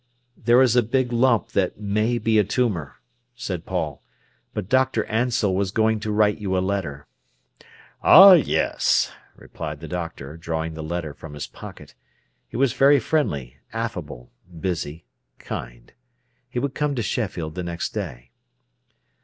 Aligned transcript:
"There 0.35 0.63
is 0.63 0.75
a 0.75 0.81
big 0.81 1.13
lump 1.13 1.49
that 1.49 1.79
may 1.79 2.17
be 2.17 2.39
a 2.39 2.43
tumour," 2.43 2.95
said 3.35 3.67
Paul. 3.67 4.01
"But 4.51 4.67
Dr. 4.67 5.03
Ansell 5.03 5.53
was 5.55 5.69
going 5.69 5.99
to 5.99 6.11
write 6.11 6.39
you 6.39 6.57
a 6.57 6.57
letter." 6.69 7.05
"Ah, 8.01 8.33
yes!" 8.33 9.11
replied 9.35 9.79
the 9.79 9.87
doctor, 9.87 10.37
drawing 10.37 10.73
the 10.73 10.81
letter 10.81 11.13
from 11.13 11.35
his 11.35 11.45
pocket. 11.45 11.93
He 12.47 12.57
was 12.57 12.73
very 12.73 12.99
friendly, 12.99 13.57
affable, 13.73 14.31
busy, 14.59 15.05
kind. 15.37 15.93
He 16.49 16.57
would 16.57 16.73
come 16.73 16.95
to 16.95 17.03
Sheffield 17.03 17.53
the 17.53 17.61
next 17.61 17.89
day. 17.93 18.31